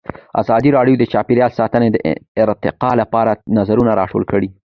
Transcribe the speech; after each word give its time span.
ازادي 0.41 0.69
راډیو 0.77 0.95
د 0.99 1.03
چاپیریال 1.13 1.51
ساتنه 1.59 1.87
د 1.91 1.97
ارتقا 2.43 2.91
لپاره 3.01 3.31
نظرونه 3.57 3.91
راټول 4.01 4.23
کړي. 4.31 4.49